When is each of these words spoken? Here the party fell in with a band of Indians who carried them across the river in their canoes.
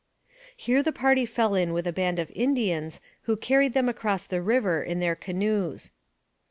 Here 0.57 0.81
the 0.81 0.91
party 0.91 1.27
fell 1.27 1.53
in 1.53 1.73
with 1.73 1.85
a 1.85 1.93
band 1.93 2.17
of 2.17 2.31
Indians 2.33 3.01
who 3.29 3.37
carried 3.37 3.73
them 3.75 3.87
across 3.87 4.25
the 4.25 4.41
river 4.41 4.81
in 4.81 4.99
their 4.99 5.13
canoes. 5.15 5.91